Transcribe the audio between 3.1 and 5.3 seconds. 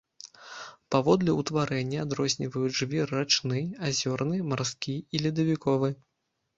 рачны, азёрны, марскі і